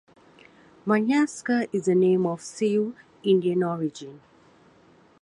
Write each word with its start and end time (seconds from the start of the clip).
Manyaska 0.87 1.69
is 1.71 1.87
a 1.87 1.93
name 1.93 2.25
of 2.25 2.41
Sioux 2.41 2.95
Indian 3.21 3.61
origin. 3.61 4.19